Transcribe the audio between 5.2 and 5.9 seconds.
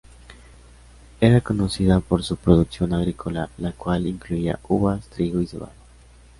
y cebada.